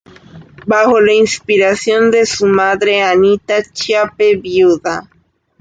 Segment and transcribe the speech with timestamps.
[0.65, 5.07] Bajo la inspiración de su madre, Anita Chiappe Vda.